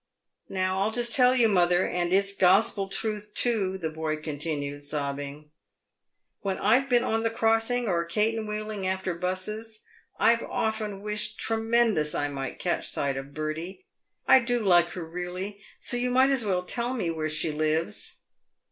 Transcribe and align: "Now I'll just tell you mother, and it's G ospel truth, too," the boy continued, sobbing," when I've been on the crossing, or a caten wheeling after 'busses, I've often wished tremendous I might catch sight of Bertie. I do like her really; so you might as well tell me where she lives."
"Now 0.49 0.79
I'll 0.81 0.89
just 0.89 1.13
tell 1.15 1.35
you 1.35 1.47
mother, 1.47 1.85
and 1.87 2.11
it's 2.11 2.33
G 2.33 2.43
ospel 2.43 2.87
truth, 2.89 3.33
too," 3.35 3.77
the 3.77 3.91
boy 3.91 4.17
continued, 4.17 4.83
sobbing," 4.83 5.51
when 6.41 6.57
I've 6.57 6.89
been 6.89 7.03
on 7.03 7.21
the 7.21 7.29
crossing, 7.29 7.87
or 7.87 8.01
a 8.01 8.07
caten 8.09 8.47
wheeling 8.47 8.87
after 8.87 9.13
'busses, 9.13 9.81
I've 10.17 10.41
often 10.41 11.03
wished 11.03 11.37
tremendous 11.37 12.15
I 12.15 12.29
might 12.29 12.57
catch 12.57 12.89
sight 12.89 13.15
of 13.15 13.35
Bertie. 13.35 13.85
I 14.27 14.39
do 14.39 14.65
like 14.65 14.89
her 14.93 15.05
really; 15.05 15.59
so 15.77 15.97
you 15.97 16.09
might 16.09 16.31
as 16.31 16.43
well 16.43 16.63
tell 16.63 16.95
me 16.95 17.11
where 17.11 17.29
she 17.29 17.51
lives." 17.51 18.21